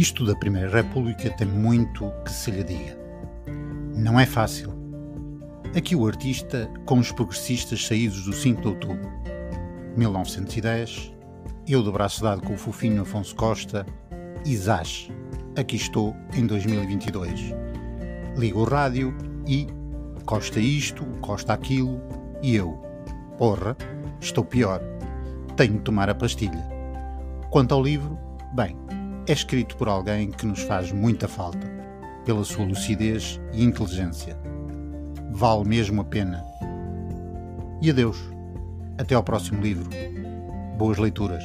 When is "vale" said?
35.30-35.68